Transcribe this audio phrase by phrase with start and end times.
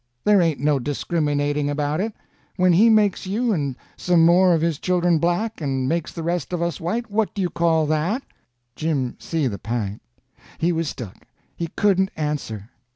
[0.23, 2.13] There ain't no discriminating about it.
[2.55, 6.51] When he makes you and some more of his children black, and makes the rest
[6.53, 8.23] of us white, what do you call that?"
[8.75, 10.01] Jim see the p'int.
[10.57, 11.27] He was stuck.
[11.55, 12.71] He couldn't answer.